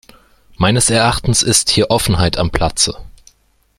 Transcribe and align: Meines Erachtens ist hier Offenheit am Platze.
Meines 0.57 0.89
Erachtens 0.89 1.43
ist 1.43 1.69
hier 1.69 1.91
Offenheit 1.91 2.37
am 2.39 2.49
Platze. 2.49 2.97